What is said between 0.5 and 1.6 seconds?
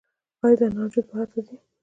د انارو جوس بهر ته ځي؟